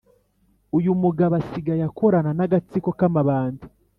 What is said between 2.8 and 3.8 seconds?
kamabandi